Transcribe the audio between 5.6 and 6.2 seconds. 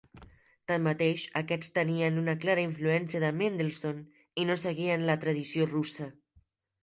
russa.